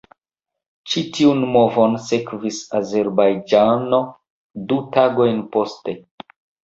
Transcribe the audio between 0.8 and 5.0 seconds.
Ĉi tiun movon sekvis Azerbajĝano du